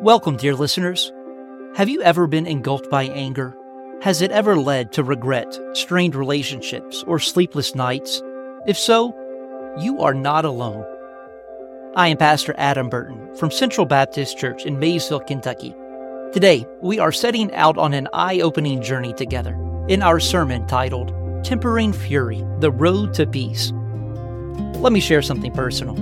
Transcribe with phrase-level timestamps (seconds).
[0.00, 1.12] Welcome, dear listeners.
[1.76, 3.56] Have you ever been engulfed by anger?
[4.02, 8.20] Has it ever led to regret, strained relationships, or sleepless nights?
[8.66, 9.14] If so,
[9.78, 10.84] you are not alone.
[11.94, 15.74] I am Pastor Adam Burton from Central Baptist Church in Maysville, Kentucky.
[16.32, 19.54] Today, we are setting out on an eye opening journey together
[19.88, 21.14] in our sermon titled
[21.44, 23.72] Tempering Fury The Road to Peace.
[24.80, 25.94] Let me share something personal.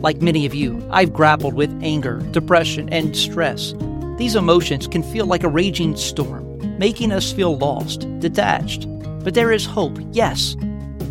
[0.00, 3.74] Like many of you, I've grappled with anger, depression, and stress.
[4.16, 8.86] These emotions can feel like a raging storm, making us feel lost, detached.
[9.22, 9.98] But there is hope.
[10.12, 10.56] Yes,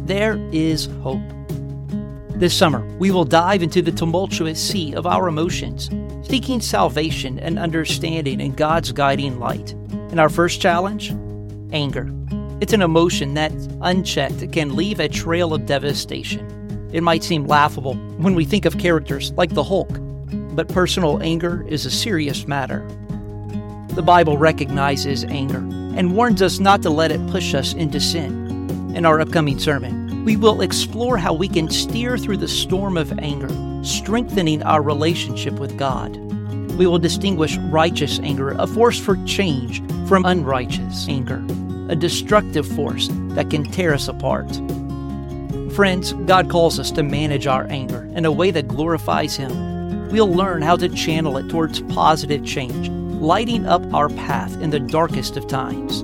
[0.06, 1.22] there is hope.
[2.32, 5.90] This summer, we will dive into the tumultuous sea of our emotions,
[6.28, 9.74] seeking salvation and understanding in God's guiding light.
[10.10, 11.12] And our first challenge?
[11.72, 12.10] Anger.
[12.60, 16.59] It's an emotion that, unchecked, can leave a trail of devastation.
[16.92, 19.90] It might seem laughable when we think of characters like the Hulk,
[20.56, 22.86] but personal anger is a serious matter.
[23.90, 25.60] The Bible recognizes anger
[25.98, 28.94] and warns us not to let it push us into sin.
[28.96, 33.18] In our upcoming sermon, we will explore how we can steer through the storm of
[33.20, 33.50] anger,
[33.84, 36.18] strengthening our relationship with God.
[36.78, 41.44] We will distinguish righteous anger, a force for change, from unrighteous anger,
[41.90, 44.48] a destructive force that can tear us apart.
[45.76, 50.10] Friends, God calls us to manage our anger in a way that glorifies Him.
[50.10, 54.80] We'll learn how to channel it towards positive change, lighting up our path in the
[54.80, 56.02] darkest of times.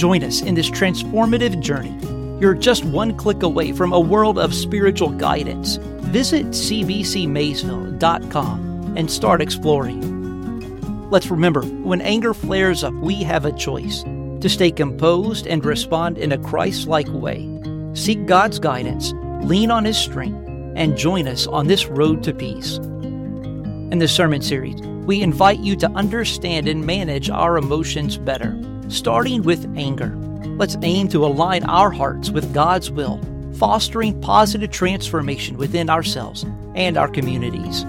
[0.00, 1.98] Join us in this transformative journey.
[2.40, 5.76] You're just one click away from a world of spiritual guidance.
[5.76, 11.10] Visit cbcmaysville.com and start exploring.
[11.10, 14.02] Let's remember when anger flares up, we have a choice
[14.40, 17.51] to stay composed and respond in a Christ like way
[17.94, 19.12] Seek God's guidance,
[19.44, 22.78] lean on His strength, and join us on this road to peace.
[22.78, 29.42] In this sermon series, we invite you to understand and manage our emotions better, starting
[29.42, 30.16] with anger.
[30.56, 33.20] Let's aim to align our hearts with God's will,
[33.58, 37.84] fostering positive transformation within ourselves and our communities.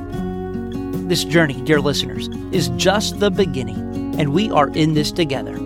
[1.07, 5.57] This journey, dear listeners, is just the beginning, and we are in this together.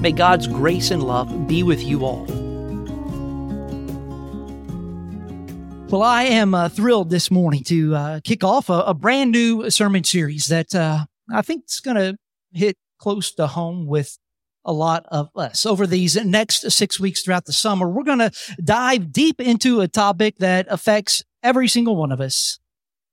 [0.00, 2.26] May God's grace and love be with you all.
[5.90, 9.70] Well, I am uh, thrilled this morning to uh, kick off a, a, brand new
[9.70, 12.18] sermon series that uh, I think is going to
[12.52, 14.18] hit close to home with
[14.66, 15.64] a lot of us.
[15.64, 18.30] Over these next six weeks throughout the summer, we're going to
[18.62, 22.58] dive deep into a topic that affects every single one of us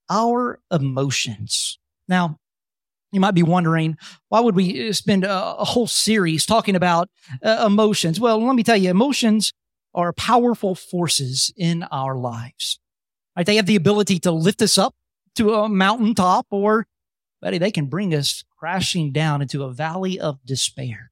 [0.09, 1.79] our emotions.
[2.09, 2.39] Now,
[3.13, 3.97] you might be wondering,
[4.27, 7.07] why would we spend a, a whole series talking about
[7.41, 8.19] uh, emotions?
[8.19, 9.53] Well, let me tell you, emotions
[9.95, 12.79] are powerful forces in our lives.
[13.35, 13.45] Right?
[13.45, 14.93] They have the ability to lift us up
[15.35, 16.85] to a mountaintop or,
[17.41, 21.11] buddy, they can bring us crashing down into a valley of despair.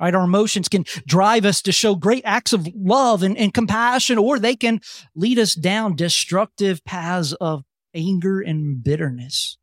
[0.00, 0.14] Right?
[0.14, 4.38] Our emotions can drive us to show great acts of love and, and compassion, or
[4.38, 4.80] they can
[5.14, 7.64] lead us down destructive paths of
[7.94, 9.58] anger and bitterness.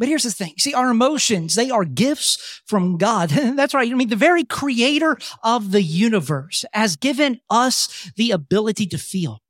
[0.00, 0.54] But here's the thing.
[0.56, 3.28] See, our emotions, they are gifts from God.
[3.54, 3.92] That's right.
[3.92, 9.42] I mean, the very creator of the universe has given us the ability to feel,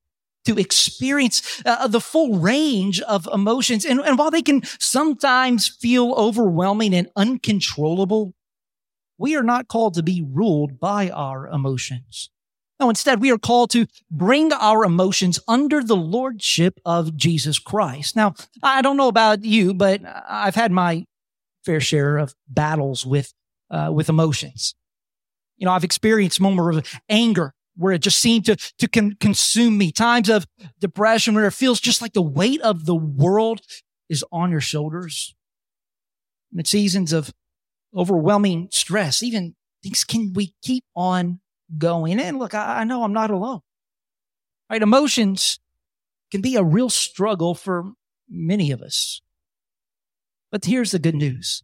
[0.47, 3.85] to experience uh, the full range of emotions.
[3.85, 8.35] And, and while they can sometimes feel overwhelming and uncontrollable,
[9.19, 12.29] we are not called to be ruled by our emotions.
[12.81, 18.17] No, instead, we are called to bring our emotions under the lordship of Jesus Christ.
[18.17, 21.05] Now, I don't know about you, but I've had my
[21.63, 23.35] fair share of battles with,
[23.71, 24.75] uh, with emotions.
[25.59, 29.77] You know, I've experienced moments of anger where it just seemed to, to con- consume
[29.77, 30.47] me, times of
[30.81, 33.61] depression where it feels just like the weight of the world
[34.09, 35.35] is on your shoulders.
[36.57, 37.31] And seasons of
[37.95, 41.41] overwhelming stress, even things can we keep on
[41.77, 42.21] going.
[42.21, 43.61] And look, I, I know I'm not alone.
[44.71, 44.83] Right?
[44.83, 45.59] Emotions
[46.31, 47.93] can be a real struggle for
[48.29, 49.21] many of us.
[50.51, 51.63] But here's the good news.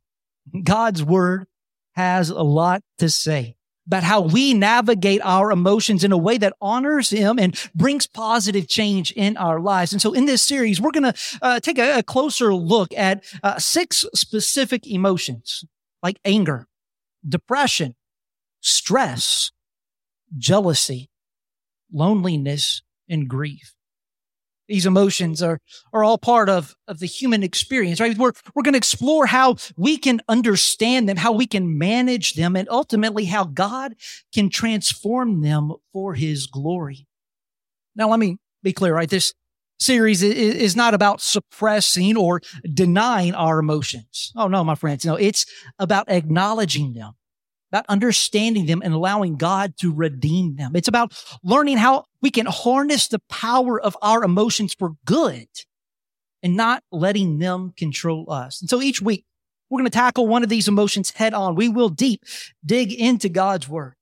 [0.64, 1.46] God's word
[1.94, 3.56] has a lot to say
[3.86, 8.68] about how we navigate our emotions in a way that honors him and brings positive
[8.68, 9.92] change in our lives.
[9.92, 13.24] And so in this series, we're going to uh, take a, a, closer look at
[13.42, 15.64] uh, six specific emotions
[16.02, 16.66] like anger,
[17.26, 17.94] depression,
[18.60, 19.52] stress,
[20.36, 21.10] jealousy,
[21.92, 23.74] loneliness, and grief.
[24.68, 25.60] These emotions are,
[25.92, 28.18] are all part of, of the human experience, right?
[28.18, 32.56] We're, we're going to explore how we can understand them, how we can manage them,
[32.56, 33.94] and ultimately how God
[34.34, 37.06] can transform them for his glory.
[37.94, 39.08] Now, let me be clear, right?
[39.08, 39.32] This,
[39.78, 42.40] series is not about suppressing or
[42.72, 44.32] denying our emotions.
[44.36, 45.04] Oh no, my friends.
[45.04, 45.46] No, it's
[45.78, 47.12] about acknowledging them,
[47.76, 50.74] about understanding them and allowing God to redeem them.
[50.74, 51.12] It's about
[51.42, 55.46] learning how we can harness the power of our emotions for good
[56.42, 58.62] and not letting them control us.
[58.62, 59.26] And so each week
[59.68, 61.54] we're going to tackle one of these emotions head on.
[61.54, 62.22] We will deep
[62.64, 63.94] dig into God's word,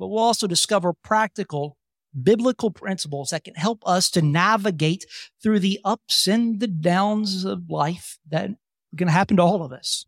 [0.00, 1.76] but we'll also discover practical
[2.20, 5.06] biblical principles that can help us to navigate
[5.42, 9.62] through the ups and the downs of life that are going to happen to all
[9.62, 10.06] of us.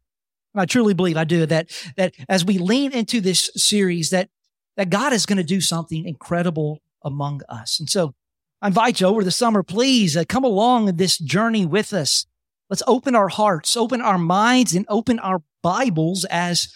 [0.55, 4.31] And I truly believe I do that, that as we lean into this series, that,
[4.77, 7.79] that God is going to do something incredible among us.
[7.81, 8.15] And so
[8.63, 12.27] I invite you over the summer, please uh, come along this journey with us.
[12.71, 16.73] Let's open our hearts, open our minds, and open our Bibles as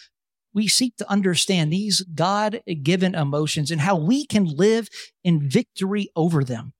[0.53, 4.89] we seek to understand these God given emotions and how we can live
[5.25, 6.73] in victory over them.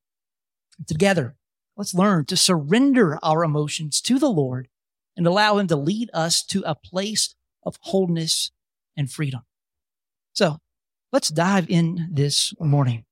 [0.87, 1.35] Together,
[1.75, 4.68] let's learn to surrender our emotions to the Lord
[5.19, 8.51] and allow Him to lead us to a place of wholeness
[8.95, 9.41] and freedom.
[10.31, 10.59] So
[11.11, 13.03] let's dive in this morning.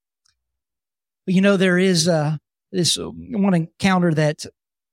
[1.26, 2.38] But you know, there is uh,
[2.72, 4.46] this one encounter that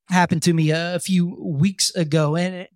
[0.08, 2.66] happened to me a few weeks ago, and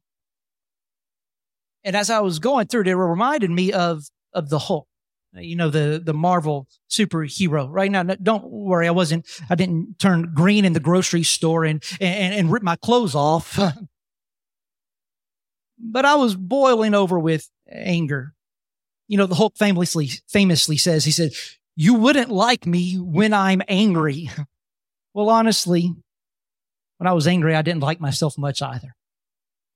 [1.82, 4.86] and as I was going through it, it reminded me of, of the Hulk,
[5.34, 8.02] you know, the, the Marvel superhero right now.
[8.02, 8.86] Don't worry.
[8.86, 12.76] I wasn't, I didn't turn green in the grocery store and, and, and rip my
[12.76, 13.58] clothes off.
[15.78, 18.34] but I was boiling over with anger.
[19.06, 21.32] You know, the Hulk famously, famously says, he said,
[21.76, 24.30] you wouldn't like me when I'm angry.
[25.14, 25.94] well, honestly,
[26.98, 28.94] when I was angry, I didn't like myself much either.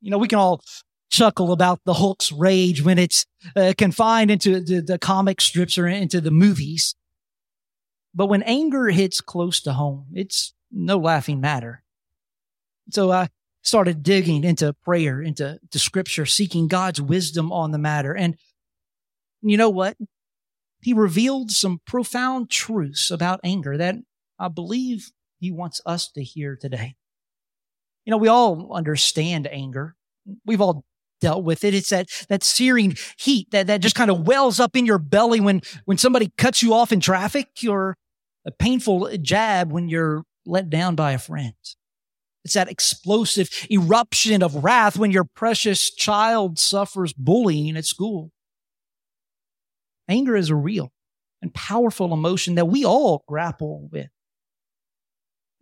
[0.00, 0.62] You know, we can all
[1.10, 5.86] chuckle about the Hulk's rage when it's uh, confined into the, the comic strips or
[5.86, 6.94] into the movies.
[8.14, 11.82] But when anger hits close to home, it's no laughing matter.
[12.90, 13.28] So I
[13.62, 18.14] started digging into prayer, into to scripture, seeking God's wisdom on the matter.
[18.14, 18.36] And
[19.40, 19.96] you know what?
[20.80, 23.96] He revealed some profound truths about anger that
[24.38, 26.96] I believe he wants us to hear today.
[28.04, 29.94] You know, we all understand anger.
[30.44, 30.84] We've all
[31.20, 31.72] dealt with it.
[31.72, 35.40] It's that, that searing heat that, that just kind of wells up in your belly
[35.40, 37.96] when, when somebody cuts you off in traffic or
[38.44, 41.54] a painful jab when you're let down by a friend.
[42.44, 48.32] It's that explosive eruption of wrath when your precious child suffers bullying at school.
[50.08, 50.92] Anger is a real
[51.40, 54.08] and powerful emotion that we all grapple with.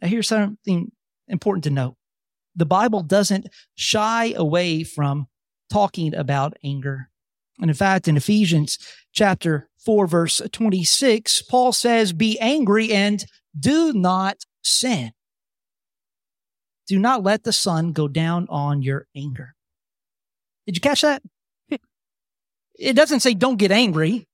[0.00, 0.92] Now, here's something
[1.28, 1.96] important to note.
[2.56, 5.26] The Bible doesn't shy away from
[5.70, 7.10] talking about anger.
[7.60, 8.78] And in fact, in Ephesians
[9.12, 13.24] chapter 4, verse 26, Paul says, Be angry and
[13.58, 15.12] do not sin.
[16.90, 19.54] Do not let the sun go down on your anger.
[20.66, 21.22] Did you catch that?
[22.74, 24.26] It doesn't say don't get angry.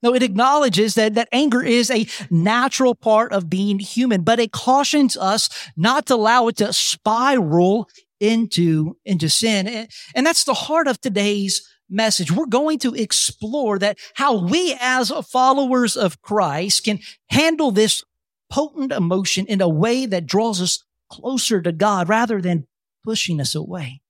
[0.00, 4.52] No, it acknowledges that, that anger is a natural part of being human, but it
[4.52, 7.88] cautions us not to allow it to spiral
[8.20, 9.66] into, into sin.
[9.66, 12.30] And and that's the heart of today's message.
[12.30, 17.00] We're going to explore that how we as followers of Christ can
[17.30, 18.04] handle this
[18.50, 22.66] potent emotion in a way that draws us closer to God rather than
[23.04, 24.02] pushing us away.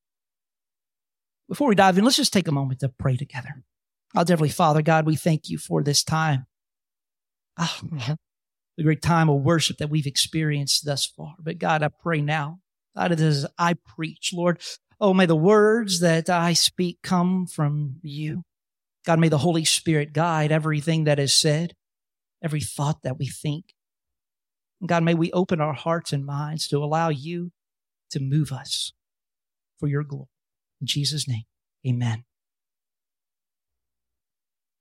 [1.49, 3.64] Before we dive in, let's just take a moment to pray together.
[4.14, 6.47] Our Heavenly Father, God, we thank you for this time.
[7.59, 7.81] Oh,
[8.76, 11.35] the great time of worship that we've experienced thus far.
[11.38, 12.61] But God, I pray now
[12.99, 14.61] God, as I preach, Lord,
[15.00, 18.43] oh, may the words that I speak come from you.
[19.07, 21.75] God, may the Holy Spirit guide everything that is said,
[22.43, 23.75] every thought that we think.
[24.87, 27.53] God, may we open our hearts and minds to allow you
[28.11, 28.93] to move us
[29.79, 30.29] for your glory.
[30.81, 31.45] In Jesus' name,
[31.87, 32.25] amen.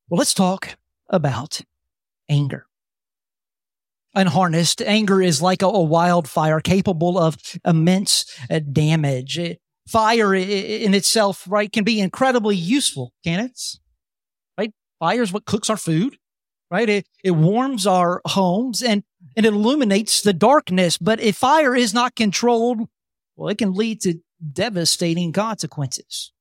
[0.09, 0.77] Well, let's talk
[1.09, 1.61] about
[2.29, 2.67] anger
[4.17, 9.39] unharnessed, anger is like a, wildfire capable of immense uh, damage.
[9.87, 13.61] Fire in itself, right, can be incredibly useful, can it?
[14.57, 14.73] Right?
[14.99, 16.17] Fire is what cooks our food,
[16.69, 16.89] right?
[16.89, 19.03] It, it warms our homes and,
[19.35, 20.97] and it illuminates the darkness.
[20.97, 22.79] But if fire is not controlled,
[23.35, 24.19] well, it can lead to
[24.53, 26.31] devastating consequences.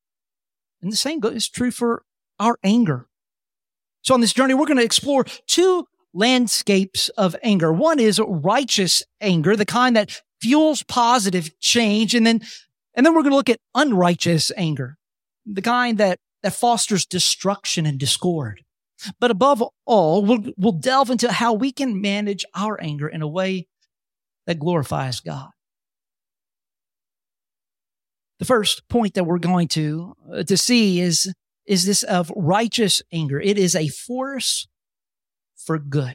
[0.82, 2.04] And the same is true for
[2.38, 3.06] our anger.
[4.02, 7.72] So on this journey, we're going to explore two landscapes of anger.
[7.72, 12.14] One is righteous anger, the kind that fuels positive change.
[12.14, 12.40] And then,
[12.94, 14.96] and then we're going to look at unrighteous anger,
[15.44, 18.62] the kind that, that fosters destruction and discord.
[19.20, 23.28] But above all, we'll, we'll delve into how we can manage our anger in a
[23.28, 23.66] way
[24.46, 25.50] that glorifies God.
[28.38, 31.32] The first point that we're going to, uh, to see is,
[31.66, 33.40] is this of righteous anger.
[33.40, 34.68] It is a force
[35.56, 36.14] for good.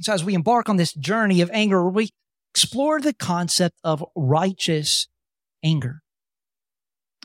[0.00, 2.10] So as we embark on this journey of anger, we
[2.52, 5.08] explore the concept of righteous
[5.62, 6.02] anger.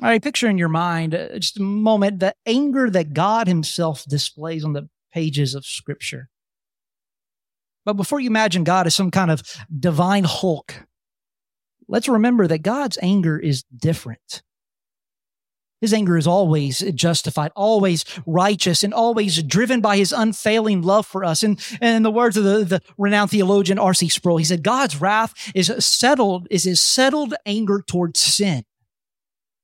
[0.02, 4.06] All right, picture in your mind uh, just a moment the anger that God Himself
[4.06, 6.30] displays on the pages of Scripture.
[7.86, 9.44] But before you imagine God as some kind of
[9.78, 10.86] divine Hulk,
[11.88, 14.44] let's remember that God's anger is different.
[15.82, 21.26] His anger is always justified, always righteous, and always driven by his unfailing love for
[21.26, 21.42] us.
[21.42, 24.10] And, and in the words of the, the renowned theologian R.C.
[24.10, 28.64] Sproul, he said, God's wrath is settled, is his settled anger towards sin.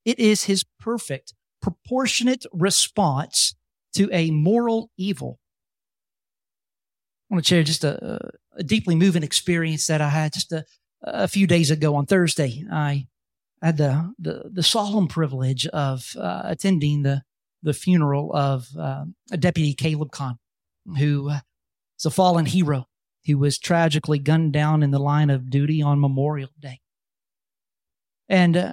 [0.08, 3.54] It is his perfect, proportionate response
[3.92, 5.38] to a moral evil.
[7.30, 8.18] I want to share just a,
[8.56, 10.64] a deeply moving experience that I had just a,
[11.02, 12.64] a few days ago on Thursday.
[12.72, 13.06] I
[13.60, 17.20] had the, the, the solemn privilege of uh, attending the,
[17.62, 19.04] the funeral of uh,
[19.38, 20.38] Deputy Caleb Kahn,
[20.96, 21.40] who uh,
[22.06, 22.86] a fallen hero
[23.26, 26.80] who was tragically gunned down in the line of duty on Memorial Day.
[28.26, 28.72] And uh,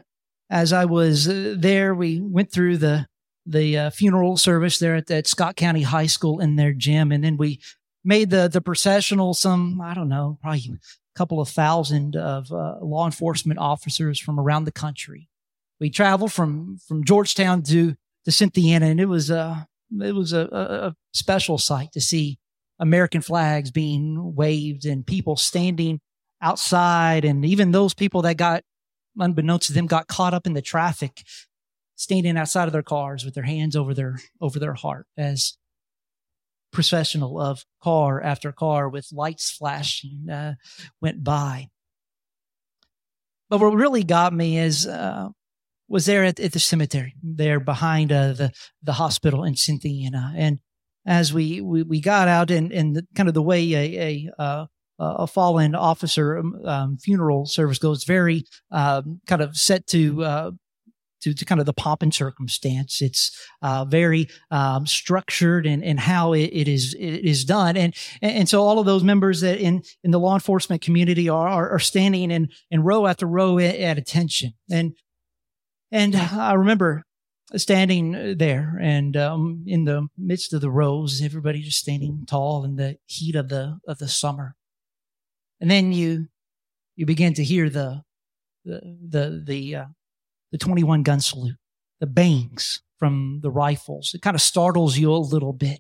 [0.56, 3.08] as I was uh, there, we went through the
[3.46, 7.24] the uh, funeral service there at, at Scott County High School in their gym, and
[7.24, 7.60] then we
[8.06, 9.34] made the the processional.
[9.34, 14.40] Some I don't know, probably a couple of thousand of uh, law enforcement officers from
[14.40, 15.28] around the country.
[15.82, 19.68] We traveled from from Georgetown to to Cynthiana, and it was a
[20.02, 22.40] it was a, a special sight to see
[22.80, 26.00] American flags being waved and people standing
[26.42, 28.64] outside, and even those people that got
[29.18, 31.24] unbeknownst to them, got caught up in the traffic,
[31.96, 35.58] standing outside of their cars with their hands over their over their heart as
[36.72, 40.56] processional of car after car with lights flashing uh,
[41.02, 41.70] went by.
[43.50, 45.30] But what really got me is uh,
[45.88, 48.52] was there at, at, the cemetery, there behind uh, the
[48.84, 50.60] the hospital in Cynthiana, and
[51.06, 54.68] as we we, we got out and and the, kind of the way a, a
[55.00, 60.24] uh, a fallen officer um, um, funeral service goes very um, kind of set to,
[60.24, 60.52] uh,
[61.22, 63.02] to, to kind of the pomp and circumstance.
[63.02, 67.76] It's uh, very um, structured and and how it, it is it is done.
[67.76, 71.48] And and so all of those members that in in the law enforcement community are
[71.48, 74.54] are, are standing in in row after row at, at attention.
[74.70, 74.94] And
[75.92, 77.04] and I remember
[77.56, 82.76] standing there and um, in the midst of the rows, everybody just standing tall in
[82.76, 84.56] the heat of the of the summer.
[85.60, 86.28] And then you,
[86.96, 88.04] you begin to hear the,
[88.64, 89.86] the, the, the, uh,
[90.52, 91.58] the 21 gun salute,
[92.00, 94.14] the bangs from the rifles.
[94.14, 95.80] It kind of startles you a little bit.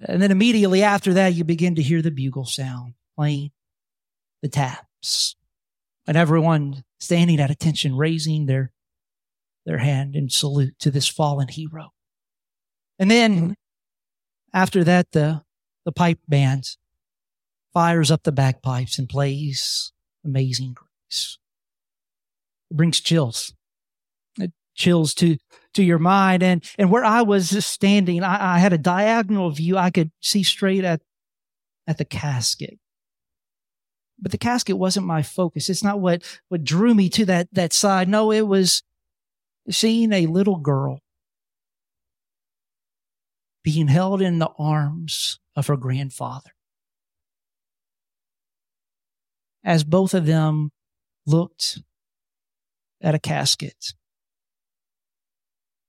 [0.00, 3.50] And then immediately after that, you begin to hear the bugle sound playing
[4.42, 5.36] the taps
[6.06, 8.72] and everyone standing at attention, raising their,
[9.64, 11.92] their hand in salute to this fallen hero.
[12.98, 13.54] And then
[14.52, 15.42] after that, the,
[15.84, 16.78] the pipe bands
[17.74, 19.92] fires up the bagpipes and plays
[20.24, 21.38] Amazing Grace.
[22.70, 23.52] It brings chills.
[24.38, 25.36] It chills to,
[25.74, 26.42] to your mind.
[26.42, 29.76] And, and where I was standing, I, I had a diagonal view.
[29.76, 31.02] I could see straight at,
[31.86, 32.78] at the casket.
[34.18, 35.68] But the casket wasn't my focus.
[35.68, 38.08] It's not what, what drew me to that, that side.
[38.08, 38.82] No, it was
[39.68, 41.00] seeing a little girl
[43.62, 46.53] being held in the arms of her grandfather
[49.64, 50.70] as both of them
[51.26, 51.80] looked
[53.00, 53.94] at a casket.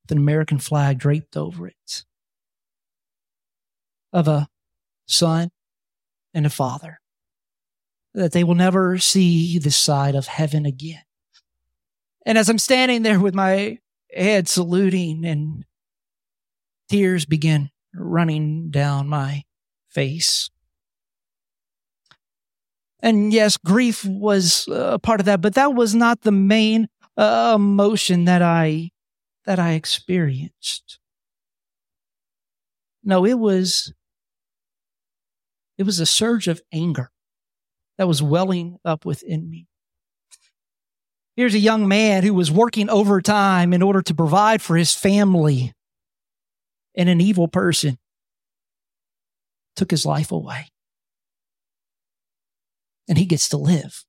[0.04, 2.06] With an American flag draped over it.
[4.14, 4.48] Of a
[5.08, 5.50] son
[6.34, 7.00] and a father.
[8.14, 11.02] That they will never see the side of heaven again.
[12.26, 13.80] And as I'm standing there with my
[14.12, 15.66] head saluting and
[16.90, 19.44] tears begin running down my
[19.90, 20.50] face,
[23.06, 27.54] and yes, grief was a part of that, but that was not the main uh,
[27.56, 28.90] emotion that I
[29.46, 30.98] that I experienced.
[33.04, 33.94] No, it was
[35.78, 37.12] it was a surge of anger
[38.00, 39.68] that was welling up within me.
[41.36, 45.74] Here's a young man who was working overtime in order to provide for his family,
[46.96, 48.00] and an evil person
[49.76, 50.72] took his life away
[53.08, 54.04] and he gets to live.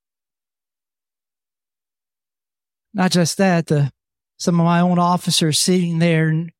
[2.93, 3.91] Not just that, the,
[4.37, 6.51] some of my own officers sitting there and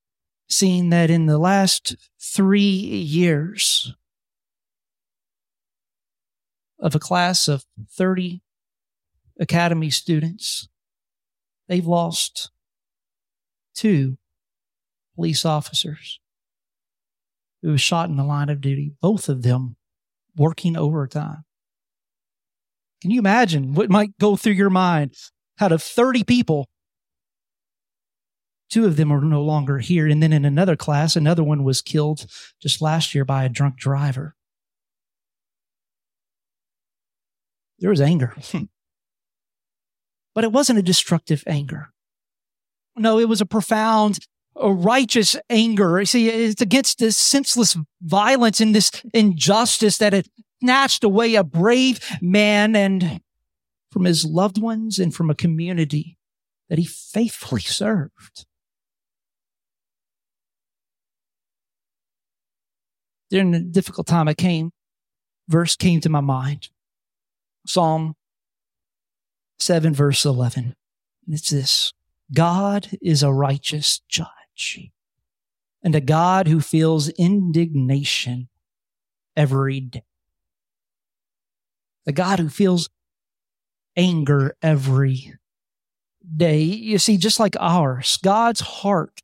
[0.48, 3.94] seeing that in the last three years,
[6.80, 8.42] of a class of 30
[9.40, 10.68] academy students,
[11.68, 12.52] they've lost
[13.76, 14.18] two
[15.16, 16.20] police officers
[17.62, 19.76] who was shot in the line of duty, both of them
[20.36, 21.44] working overtime.
[23.02, 25.14] Can you imagine what might go through your mind?
[25.60, 26.68] Out of 30 people,
[28.70, 30.08] two of them are no longer here.
[30.08, 32.26] And then in another class, another one was killed
[32.62, 34.36] just last year by a drunk driver.
[37.80, 38.36] There was anger.
[38.52, 38.64] Hmm.
[40.34, 41.90] but it wasn't a destructive anger.
[42.96, 44.20] No, it was a profound,
[44.56, 46.04] a righteous anger.
[46.06, 50.28] See, it's against this senseless violence and this injustice that had
[50.62, 53.22] snatched away a brave man and
[53.92, 56.18] from his loved ones and from a community
[56.70, 58.46] that he faithfully served.
[63.30, 64.72] During a difficult time, I came,
[65.48, 66.70] verse came to my mind.
[67.66, 68.16] Psalm
[69.60, 70.76] 7, verse 11.
[71.28, 71.94] It's this
[72.34, 74.92] God is a righteous judge
[75.84, 78.50] and a God who feels indignation
[79.36, 80.04] every day.
[82.08, 82.90] The God who feels
[83.96, 85.34] anger every
[86.36, 86.62] day.
[86.62, 89.22] You see, just like ours, God's heart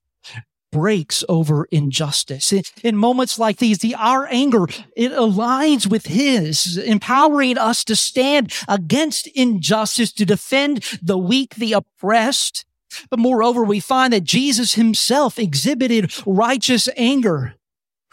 [0.72, 2.52] breaks over injustice.
[2.84, 4.66] In, moments like these, the, our anger,
[4.98, 11.74] it aligns with his, empowering us to stand against injustice, to defend the weak, the
[11.74, 12.66] oppressed.
[13.10, 17.56] But moreover, we find that Jesus himself exhibited righteous anger.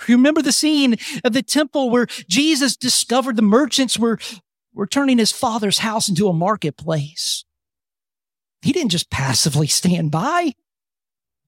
[0.06, 4.18] You remember the scene of the temple where Jesus discovered the merchants were,
[4.74, 7.44] were turning his father's house into a marketplace.
[8.62, 10.54] He didn't just passively stand by.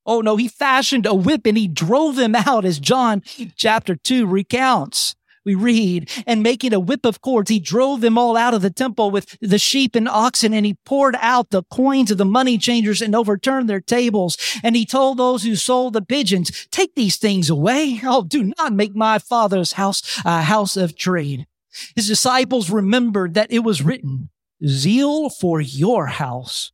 [0.04, 3.22] Oh no, he fashioned a whip and he drove them out as John
[3.56, 5.14] chapter 2 recounts.
[5.44, 8.70] We read, and making a whip of cords, he drove them all out of the
[8.70, 12.58] temple with the sheep and oxen, and he poured out the coins of the money
[12.58, 14.38] changers and overturned their tables.
[14.62, 18.00] And he told those who sold the pigeons, take these things away.
[18.04, 21.48] Oh, do not make my father's house a house of trade.
[21.96, 24.30] His disciples remembered that it was written,
[24.66, 26.72] zeal for your house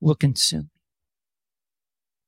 [0.00, 0.70] will consume.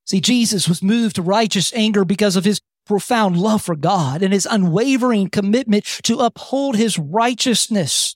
[0.05, 4.33] See, Jesus was moved to righteous anger because of his profound love for God and
[4.33, 8.15] his unwavering commitment to uphold his righteousness.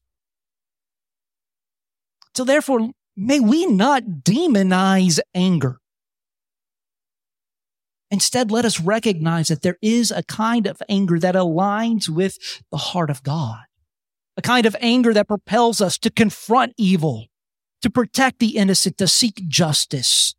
[2.36, 5.80] So therefore, may we not demonize anger.
[8.12, 12.38] Instead, let us recognize that there is a kind of anger that aligns with
[12.72, 13.64] the heart of God,
[14.38, 17.28] a kind of anger that propels us to confront evil,
[17.82, 20.36] to protect the innocent, to seek justice,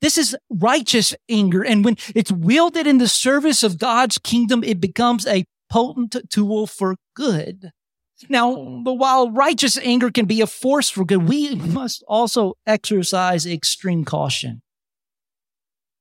[0.00, 1.62] this is righteous anger.
[1.62, 6.66] And when it's wielded in the service of God's kingdom, it becomes a potent tool
[6.66, 7.70] for good.
[8.28, 13.46] Now, but while righteous anger can be a force for good, we must also exercise
[13.46, 14.62] extreme caution.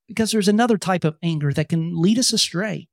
[0.07, 2.88] Because there's another type of anger that can lead us astray.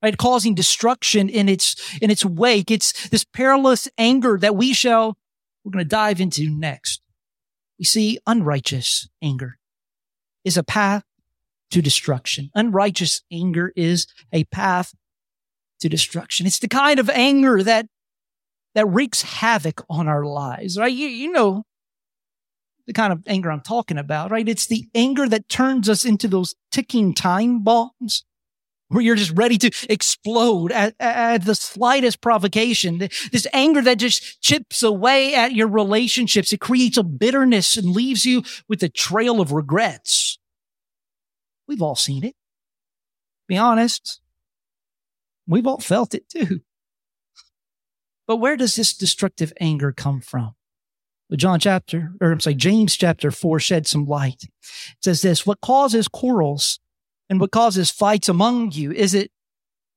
[0.00, 2.70] Right, causing destruction in its in its wake.
[2.70, 5.16] It's this perilous anger that we shall
[5.64, 7.02] we're going to dive into next.
[7.78, 9.58] We see unrighteous anger
[10.44, 11.04] is a path
[11.70, 12.50] to destruction.
[12.54, 14.94] Unrighteous anger is a path
[15.80, 16.46] to destruction.
[16.46, 17.86] It's the kind of anger that
[18.74, 20.92] that wreaks havoc on our lives, right?
[20.92, 21.64] You, you know
[22.86, 24.48] the kind of anger I'm talking about, right?
[24.48, 28.24] It's the anger that turns us into those ticking time bombs
[28.88, 32.98] where you're just ready to explode at, at, the slightest provocation.
[32.98, 36.52] This anger that just chips away at your relationships.
[36.52, 40.38] It creates a bitterness and leaves you with a trail of regrets.
[41.66, 42.34] We've all seen it.
[43.46, 44.20] Be honest.
[45.46, 46.60] We've all felt it too.
[48.26, 50.54] But where does this destructive anger come from?
[51.30, 54.44] Well, John chapter, or I'm sorry, James chapter four shed some light.
[54.44, 54.50] It
[55.02, 56.80] says this, what causes quarrels
[57.28, 58.92] and what causes fights among you?
[58.92, 59.30] Is it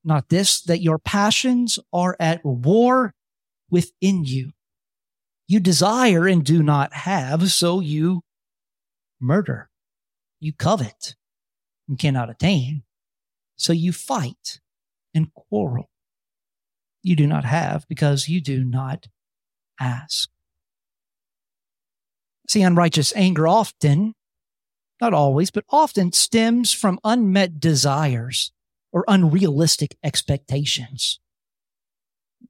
[0.04, 3.14] not this, that your passions are at war
[3.70, 4.52] within you?
[5.48, 8.22] You desire and do not have, so you
[9.20, 9.70] murder.
[10.40, 11.16] You covet
[11.88, 12.84] and cannot attain.
[13.58, 14.60] So you fight
[15.14, 15.90] and quarrel.
[17.04, 19.08] You do not have because you do not
[19.80, 20.30] ask.
[22.48, 24.14] See, unrighteous anger often
[25.02, 28.52] not always, but often stems from unmet desires
[28.94, 31.20] or unrealistic expectations.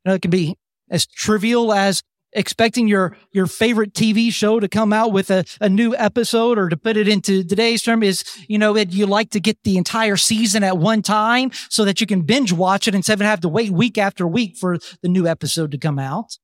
[0.06, 0.58] It can be
[0.90, 5.70] as trivial as expecting your, your favorite TV show to come out with a, a
[5.70, 9.30] new episode or to put it into today's term is, you know, it, you like
[9.32, 12.96] to get the entire season at one time so that you can binge watch it
[12.96, 16.38] instead of have to wait week after week for the new episode to come out.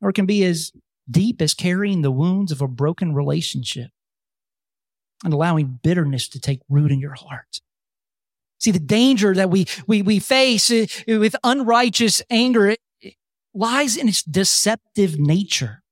[0.00, 0.72] or it can be as
[1.10, 3.90] deep as carrying the wounds of a broken relationship
[5.24, 7.60] and allowing bitterness to take root in your heart.
[8.60, 12.76] See, the danger that we, we, we face uh, with unrighteous anger
[13.54, 15.82] lies in its deceptive nature.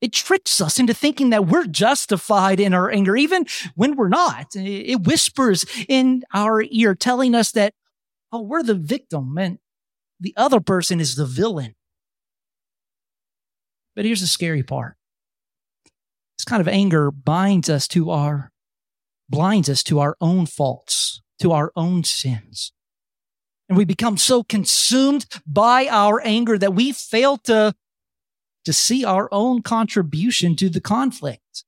[0.00, 4.46] It tricks us into thinking that we're justified in our anger, even when we're not.
[4.54, 7.74] It whispers in our ear, telling us that,
[8.32, 9.58] oh, we're the victim and
[10.18, 11.74] the other person is the villain.
[13.94, 14.96] But here's the scary part.
[16.40, 18.50] This kind of anger binds us to our,
[19.28, 22.72] blinds us to our own faults, to our own sins.
[23.68, 27.74] And we become so consumed by our anger that we fail to,
[28.64, 31.64] to see our own contribution to the conflict.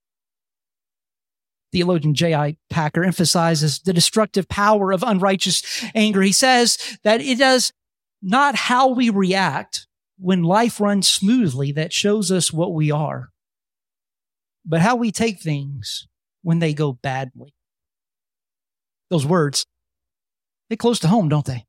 [1.71, 2.57] Theologian J.I.
[2.71, 6.23] Packer emphasizes the destructive power of unrighteous anger.
[6.23, 7.75] He says that it does
[8.23, 13.32] not how we react when life runs smoothly that shows us what we are,
[14.65, 16.07] but how we take things
[16.43, 17.55] when they go badly.
[19.11, 19.67] Those words,
[20.71, 21.67] they close to home, don't they?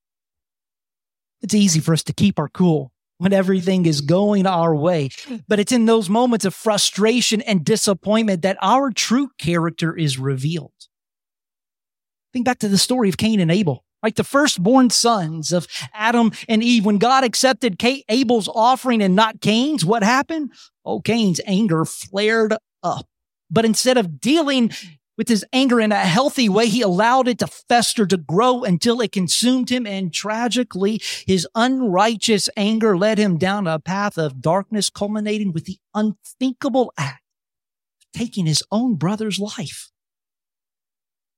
[1.41, 5.10] It's easy for us to keep our cool when everything is going our way.
[5.47, 10.71] But it's in those moments of frustration and disappointment that our true character is revealed.
[12.32, 16.32] Think back to the story of Cain and Abel like the firstborn sons of Adam
[16.49, 16.86] and Eve.
[16.86, 20.51] When God accepted Abel's offering and not Cain's, what happened?
[20.86, 22.53] Oh, Cain's anger flared
[22.84, 23.08] up.
[23.50, 24.72] But instead of dealing
[25.17, 29.00] with his anger in a healthy way, he allowed it to fester, to grow until
[29.00, 29.86] it consumed him.
[29.86, 35.78] And tragically, his unrighteous anger led him down a path of darkness, culminating with the
[35.93, 37.24] unthinkable act
[38.02, 39.91] of taking his own brother's life.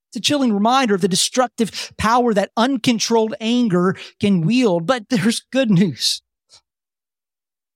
[0.10, 4.86] It's a chilling reminder of the destructive power that uncontrolled anger can wield.
[4.88, 6.22] But there's good news.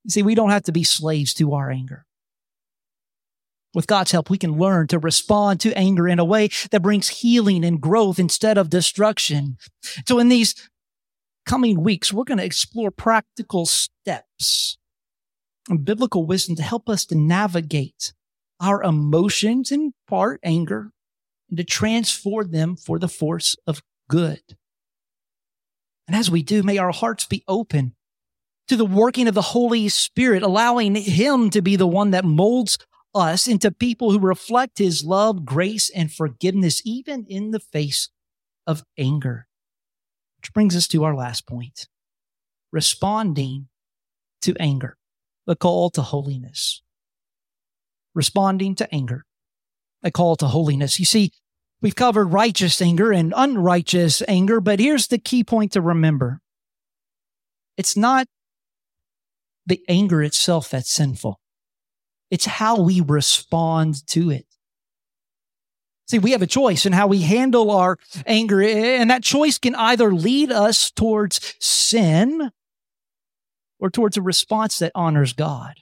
[0.05, 2.05] You see, we don't have to be slaves to our anger.
[3.73, 7.10] With God's help, we can learn to respond to anger in a way that brings
[7.10, 9.58] healing and growth instead of destruction.
[10.08, 10.55] So in these
[11.45, 14.77] coming weeks, we're going to explore practical steps
[15.69, 18.13] and biblical wisdom to help us to navigate
[18.60, 20.91] our emotions, in part anger,
[21.49, 24.41] and to transform them for the force of good.
[26.08, 27.95] And as we do, may our hearts be open
[28.67, 32.79] to the working of the Holy Spirit, allowing Him to be the one that molds
[33.13, 38.10] us into people who reflect His love, grace, and forgiveness, even in the face
[38.67, 39.48] of anger.
[40.39, 41.88] Which brings us to our last point
[42.72, 43.67] responding
[44.41, 44.95] to anger,
[45.48, 46.82] the call to holiness.
[48.13, 49.26] Responding to anger
[50.04, 51.00] a call to holiness.
[51.00, 51.32] You see,
[51.82, 56.41] we've covered righteous anger and unrighteous anger, but here's the key point to remember.
[57.78, 58.28] It's not
[59.65, 61.39] the anger itself that's sinful.
[62.31, 64.45] It's how we respond to it.
[66.07, 69.75] See, we have a choice in how we handle our anger, and that choice can
[69.75, 72.51] either lead us towards sin
[73.79, 75.75] or towards a response that honors God.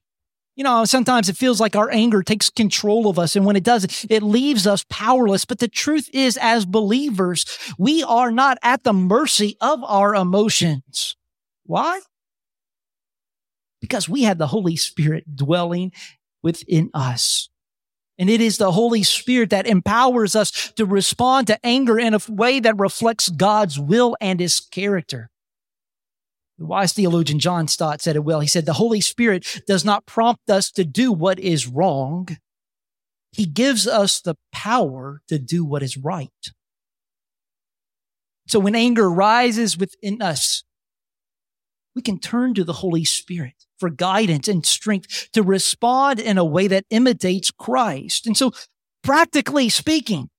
[0.57, 3.35] You know, sometimes it feels like our anger takes control of us.
[3.35, 5.45] And when it does, it leaves us powerless.
[5.45, 7.45] But the truth is, as believers,
[7.77, 11.15] we are not at the mercy of our emotions.
[11.63, 12.01] Why?
[13.81, 15.91] Because we have the Holy Spirit dwelling
[16.43, 17.49] within us.
[18.19, 22.19] And it is the Holy Spirit that empowers us to respond to anger in a
[22.27, 25.29] way that reflects God's will and his character.
[26.57, 28.39] The wise theologian John Stott said it well.
[28.39, 32.27] He said, the Holy Spirit does not prompt us to do what is wrong.
[33.31, 36.31] He gives us the power to do what is right.
[38.47, 40.63] So when anger rises within us,
[41.97, 46.45] we can turn to the Holy Spirit for guidance and strength to respond in a
[46.45, 48.27] way that imitates Christ.
[48.27, 48.51] And so
[49.03, 50.29] practically speaking,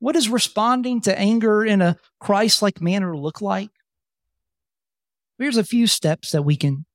[0.00, 3.70] what does responding to anger in a Christ-like manner look like?
[5.38, 6.86] Here's a few steps that we can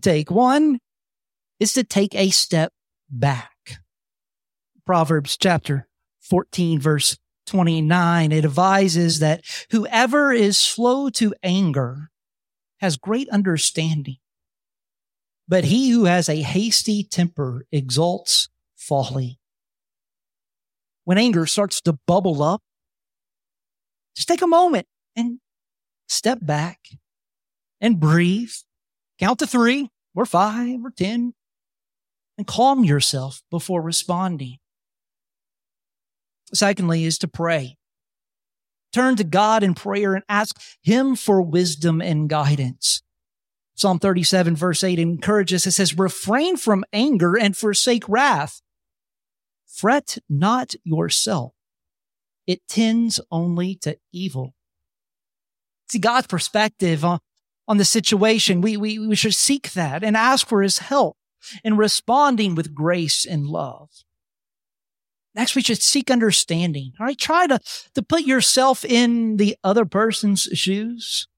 [0.00, 0.30] take.
[0.30, 0.78] One
[1.58, 2.72] is to take a step
[3.10, 3.80] back.
[4.86, 5.88] Proverbs chapter
[6.20, 7.18] 14 verse
[7.48, 9.42] 29, it advises that
[9.72, 12.10] whoever is slow to anger
[12.80, 14.16] has great understanding,
[15.46, 19.38] but he who has a hasty temper exalts folly.
[21.04, 22.62] When anger starts to bubble up,
[24.16, 25.40] just take a moment and
[26.08, 26.78] step back
[27.80, 28.52] and breathe.
[29.18, 31.34] Count to three or five or 10
[32.38, 34.56] and calm yourself before responding.
[36.52, 37.76] Secondly, is to pray.
[38.92, 43.02] Turn to God in prayer and ask Him for wisdom and guidance.
[43.74, 48.60] Psalm 37 verse 8 encourages, it says, refrain from anger and forsake wrath.
[49.66, 51.54] Fret not yourself.
[52.46, 54.54] It tends only to evil.
[55.88, 57.20] See, God's perspective on,
[57.66, 61.16] on the situation, we, we, we should seek that and ask for his help
[61.64, 63.88] in responding with grace and love.
[65.34, 66.92] Next, we should seek understanding.
[66.98, 67.18] All right.
[67.18, 67.60] Try to,
[67.94, 71.28] to put yourself in the other person's shoes.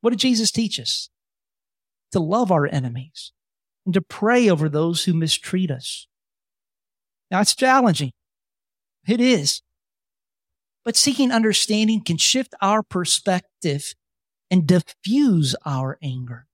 [0.00, 1.08] What did Jesus teach us?
[2.12, 3.32] To love our enemies
[3.84, 6.08] and to pray over those who mistreat us.
[7.30, 8.12] Now it's challenging.
[9.06, 9.62] It is.
[10.84, 13.94] But seeking understanding can shift our perspective
[14.50, 16.46] and diffuse our anger.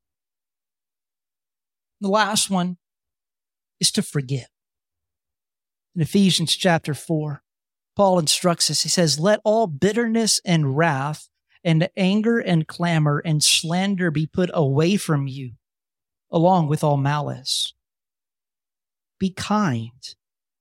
[2.00, 2.78] The last one
[3.80, 4.46] is to forgive.
[5.94, 7.42] In Ephesians chapter 4,
[7.96, 11.28] Paul instructs us, he says, Let all bitterness and wrath
[11.62, 15.52] and anger and clamor and slander be put away from you,
[16.30, 17.74] along with all malice.
[19.18, 20.14] Be kind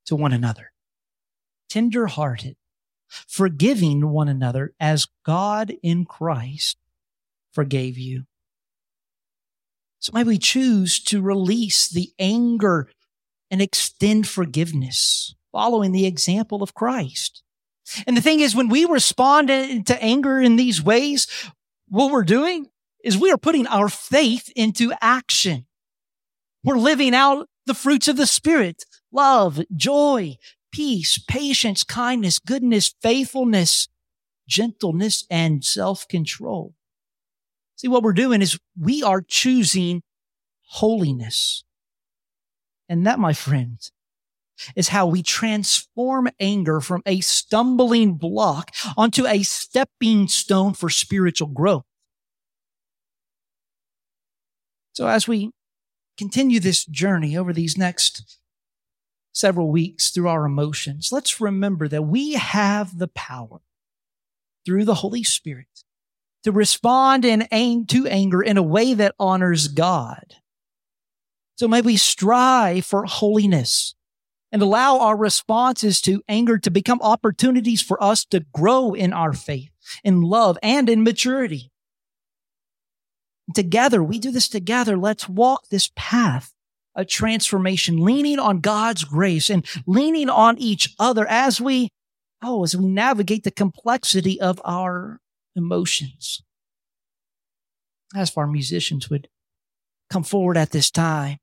[0.06, 0.74] to one another,
[1.70, 2.58] tender hearted,
[3.08, 6.78] forgiving one another as God in Christ
[7.54, 8.26] forgave you.
[10.00, 12.90] So may we choose to release the anger
[13.52, 17.44] and extend forgiveness, following the example of Christ.
[18.08, 21.28] And the thing is, when we respond to anger in these ways,
[21.90, 22.68] what we're doing
[23.04, 25.66] is we are putting our faith into action.
[26.64, 30.38] We're living out the fruits of the Spirit, love, joy,
[30.72, 33.90] peace, patience, kindness, goodness, faithfulness,
[34.48, 36.74] gentleness, and self-control.
[37.76, 40.04] See, what we're doing is we are choosing
[40.68, 41.66] holiness.
[42.92, 43.94] And that, my friends,
[44.76, 51.48] is how we transform anger from a stumbling block onto a stepping stone for spiritual
[51.48, 51.86] growth.
[54.92, 55.52] So as we
[56.18, 58.38] continue this journey over these next
[59.32, 63.62] several weeks through our emotions, let's remember that we have the power
[64.66, 65.86] through the Holy Spirit
[66.44, 70.41] to respond in aim to anger in a way that honors God.
[71.62, 73.94] So may we strive for holiness
[74.52, 79.32] and allow our responses to anger to become opportunities for us to grow in our
[79.32, 79.70] faith,
[80.04, 81.70] in love, and in maturity.
[83.54, 84.98] Together, we do this together.
[84.98, 86.52] Let's walk this path
[86.96, 91.90] of transformation, leaning on God's grace and leaning on each other as we,
[92.42, 95.20] oh, as we navigate the complexity of our
[95.56, 96.42] emotions.
[98.16, 99.28] As for our musicians would
[100.10, 101.38] come forward at this time,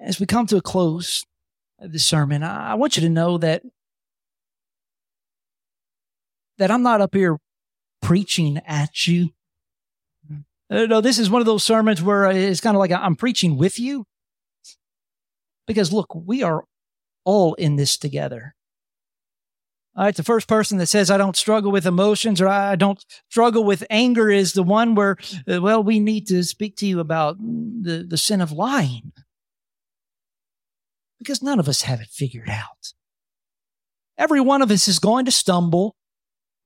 [0.00, 1.24] as we come to a close
[1.78, 3.62] of the sermon, I want you to know that
[6.58, 7.38] that I'm not up here
[8.02, 9.30] preaching at you.
[10.70, 13.56] Uh, no, this is one of those sermons where it's kind of like I'm preaching
[13.56, 14.04] with you.
[15.66, 16.64] Because look, we are
[17.24, 18.54] all in this together.
[19.96, 23.04] All right, the first person that says I don't struggle with emotions or I don't
[23.30, 25.16] struggle with anger is the one where,
[25.50, 29.12] uh, well, we need to speak to you about the, the sin of lying
[31.18, 32.92] because none of us have it figured out.
[34.16, 35.94] Every one of us is going to stumble.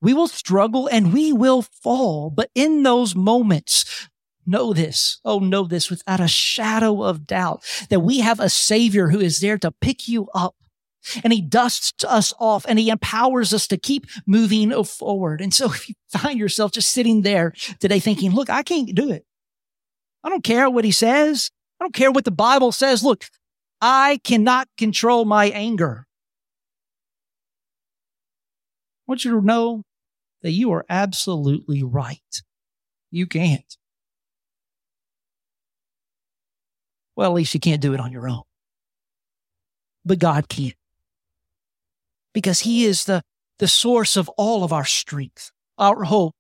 [0.00, 2.30] We will struggle and we will fall.
[2.30, 4.08] But in those moments,
[4.46, 5.20] know this.
[5.24, 9.40] Oh, know this without a shadow of doubt that we have a savior who is
[9.40, 10.56] there to pick you up
[11.22, 15.40] and he dusts us off and he empowers us to keep moving forward.
[15.40, 19.10] And so if you find yourself just sitting there today thinking, look, I can't do
[19.10, 19.24] it.
[20.24, 21.50] I don't care what he says.
[21.80, 23.02] I don't care what the Bible says.
[23.02, 23.28] Look,
[23.84, 26.06] I cannot control my anger.
[29.00, 29.82] I want you to know
[30.42, 32.42] that you are absolutely right.
[33.10, 33.76] You can't.
[37.16, 38.42] Well, at least you can't do it on your own.
[40.04, 40.74] But God can.
[42.32, 43.22] Because He is the,
[43.58, 46.36] the source of all of our strength, our hope,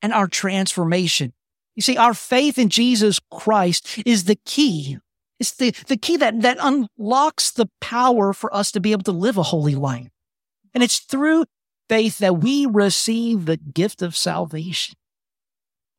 [0.00, 1.32] and our transformation.
[1.74, 4.98] You see, our faith in Jesus Christ is the key
[5.38, 9.12] it's the, the key that, that unlocks the power for us to be able to
[9.12, 10.08] live a holy life.
[10.74, 11.44] And it's through
[11.88, 14.96] faith that we receive the gift of salvation.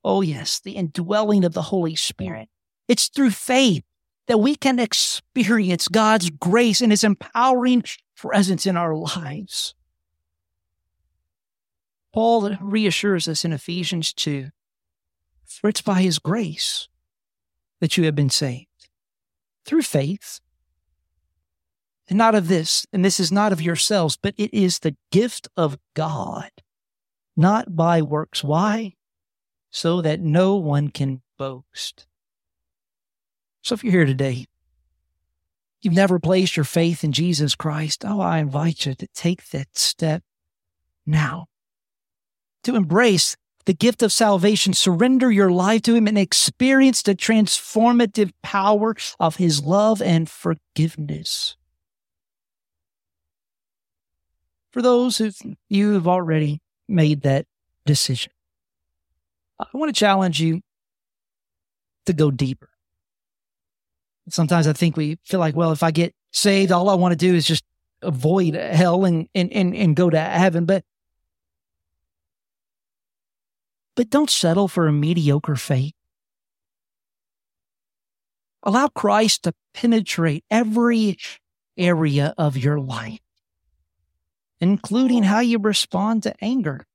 [0.04, 2.50] Oh, yes, the indwelling of the Holy Spirit.
[2.88, 3.84] It's through faith
[4.28, 7.84] that we can experience God's grace and his empowering
[8.16, 9.74] presence in our lives.
[12.14, 14.50] Paul reassures us in Ephesians 2
[15.46, 16.88] for it's by his grace
[17.82, 18.69] that you have been saved
[19.70, 20.40] through faith.
[22.08, 25.48] And not of this, and this is not of yourselves, but it is the gift
[25.56, 26.50] of God,
[27.38, 28.44] not by works.
[28.44, 28.96] Why?
[29.70, 32.08] so that no one can boast.
[33.62, 34.46] So if you're here today,
[35.82, 39.78] you've never placed your faith in Jesus Christ, oh, I invite you to take that
[39.78, 40.24] step
[41.06, 41.48] now.
[42.64, 43.38] To embrace
[43.70, 49.36] the gift of salvation, surrender your life to Him, and experience the transformative power of
[49.36, 51.56] His love and forgiveness.
[54.72, 55.30] For those who
[55.70, 57.46] you who have already made that
[57.86, 58.32] decision,
[59.60, 60.62] I want to challenge you
[62.08, 62.70] to go deeper.
[64.30, 67.16] Sometimes I think we feel like, well, if I get saved, all I want to
[67.16, 67.64] do is just
[68.02, 70.66] avoid hell and, and, and, and go to heaven.
[70.66, 70.84] But
[74.00, 75.92] but don't settle for a mediocre faith.
[78.64, 81.18] Allow Christ to penetrate every
[81.76, 83.20] area of your life,
[84.62, 86.86] including how you respond to anger.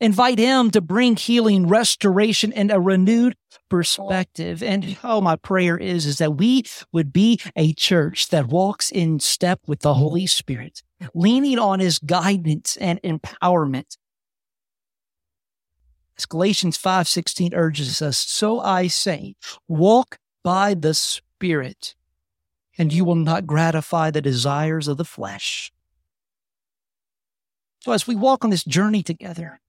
[0.00, 3.36] Invite Him to bring healing, restoration, and a renewed
[3.68, 4.64] perspective.
[4.64, 9.20] And oh, my prayer is, is that we would be a church that walks in
[9.20, 10.82] step with the Holy Spirit,
[11.14, 13.96] leaning on His guidance and empowerment
[16.18, 19.36] as Galatians 5:16 urges us, so I say,
[19.68, 21.94] walk by the Spirit,
[22.78, 25.72] and you will not gratify the desires of the flesh.
[27.80, 29.60] So as we walk on this journey together,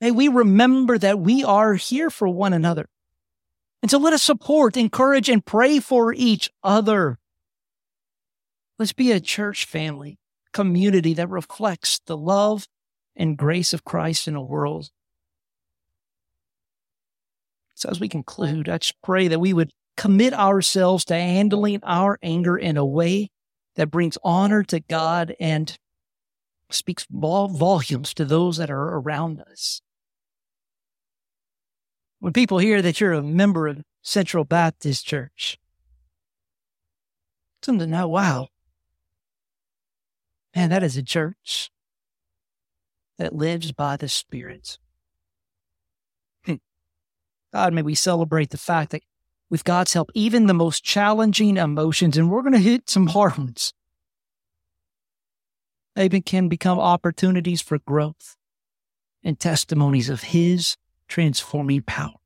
[0.00, 2.88] may we remember that we are here for one another.
[3.82, 7.18] And so let us support, encourage, and pray for each other.
[8.78, 10.18] Let's be a church family,
[10.52, 12.68] community that reflects the love
[13.16, 14.90] and grace of Christ in a world.
[17.74, 22.18] So, as we conclude, I just pray that we would commit ourselves to handling our
[22.22, 23.30] anger in a way
[23.76, 25.76] that brings honor to God and
[26.70, 29.80] speaks volumes to those that are around us.
[32.20, 35.58] When people hear that you're a member of Central Baptist Church,
[37.62, 38.48] to know, wow,
[40.54, 41.70] man, that is a church
[43.22, 44.78] that lives by the Spirit.
[46.44, 46.56] Hmm.
[47.54, 49.02] God, may we celebrate the fact that
[49.48, 53.38] with God's help, even the most challenging emotions, and we're going to hit some hard
[53.38, 53.72] ones,
[55.94, 58.34] they can become opportunities for growth
[59.22, 62.18] and testimonies of His transforming power.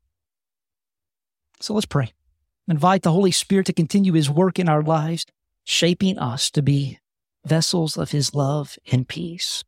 [1.61, 2.15] So let's pray.
[2.69, 5.27] Invite the Holy Spirit to continue His work in our lives,
[5.63, 7.01] shaping us to be
[7.45, 9.63] vessels of His love and peace.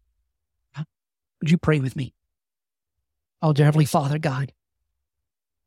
[1.40, 2.14] Would you pray with me?
[3.40, 4.52] Oh, dear Heavenly Father, God,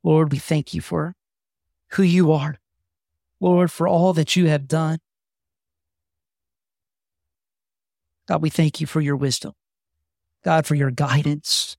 [0.02, 1.14] Lord, we thank you for
[1.92, 2.56] who you are.
[3.40, 4.98] Lord, for all that you have done.
[8.28, 9.52] God, we thank you for your wisdom.
[10.44, 11.76] God, for your guidance.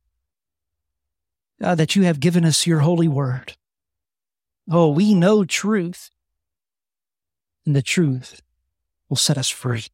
[1.61, 3.55] God, that you have given us your holy word.
[4.69, 6.09] Oh, we know truth,
[7.65, 8.41] and the truth
[9.09, 9.85] will set us free.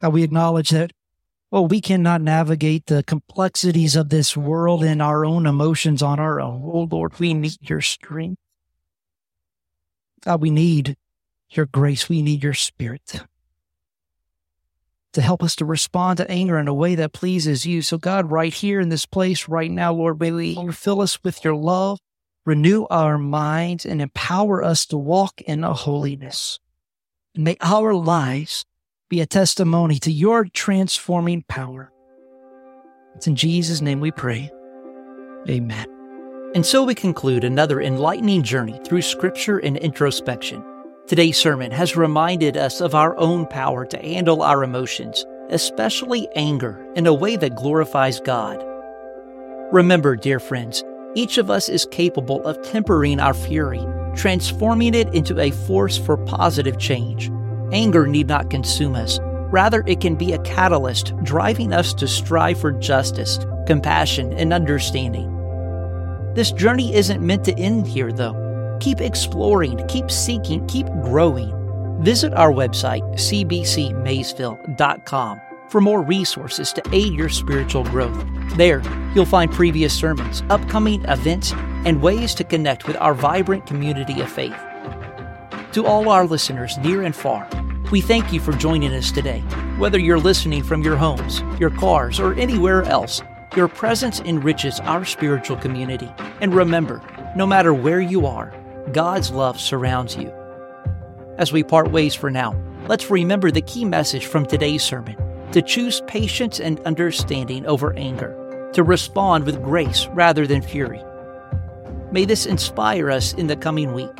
[0.00, 0.92] God, we acknowledge that
[1.52, 6.40] well, we cannot navigate the complexities of this world and our own emotions on our
[6.40, 6.62] own.
[6.64, 8.40] Oh, Lord, we need your strength.
[10.22, 10.96] God, we need
[11.50, 12.08] your grace.
[12.08, 13.20] We need your spirit
[15.12, 17.82] to help us to respond to anger in a way that pleases you.
[17.82, 21.44] So, God, right here in this place, right now, Lord, may you fill us with
[21.44, 21.98] your love,
[22.46, 26.60] renew our minds, and empower us to walk in a holiness.
[27.34, 28.64] And may our lives
[29.12, 31.92] be a testimony to your transforming power.
[33.14, 34.50] It's in Jesus' name we pray.
[35.50, 35.86] Amen.
[36.54, 40.64] And so we conclude another enlightening journey through scripture and introspection.
[41.06, 46.82] Today's sermon has reminded us of our own power to handle our emotions, especially anger,
[46.96, 48.64] in a way that glorifies God.
[49.72, 50.82] Remember, dear friends,
[51.14, 53.84] each of us is capable of tempering our fury,
[54.16, 57.30] transforming it into a force for positive change.
[57.72, 59.18] Anger need not consume us.
[59.22, 65.30] Rather, it can be a catalyst driving us to strive for justice, compassion, and understanding.
[66.34, 68.76] This journey isn't meant to end here, though.
[68.80, 71.50] Keep exploring, keep seeking, keep growing.
[72.02, 78.26] Visit our website, cbcmaysville.com, for more resources to aid your spiritual growth.
[78.56, 78.82] There,
[79.14, 81.52] you'll find previous sermons, upcoming events,
[81.86, 84.58] and ways to connect with our vibrant community of faith.
[85.72, 87.48] To all our listeners near and far,
[87.92, 89.40] we thank you for joining us today.
[89.76, 93.20] Whether you're listening from your homes, your cars, or anywhere else,
[93.54, 96.10] your presence enriches our spiritual community.
[96.40, 97.02] And remember,
[97.36, 98.54] no matter where you are,
[98.92, 100.32] God's love surrounds you.
[101.36, 102.56] As we part ways for now,
[102.88, 105.18] let's remember the key message from today's sermon
[105.52, 108.38] to choose patience and understanding over anger.
[108.72, 111.02] to respond with grace rather than fury.
[112.10, 114.12] May this inspire us in the coming week.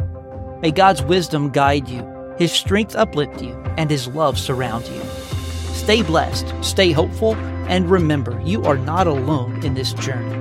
[0.61, 2.03] May God's wisdom guide you,
[2.43, 5.01] His strength uplift you, and His love surround you.
[5.75, 7.37] Stay blessed, stay hopeful,
[7.69, 10.35] and remember you are not alone in this journey.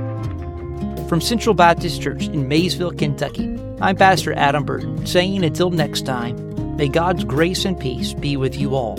[1.07, 6.75] From Central Baptist Church in Maysville, Kentucky, I'm Pastor Adam Burton saying until next time,
[6.75, 8.97] may God's grace and peace be with you all.